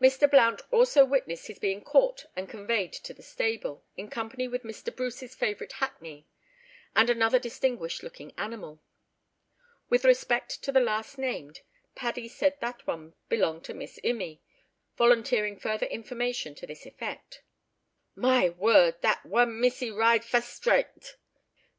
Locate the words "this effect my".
16.66-18.48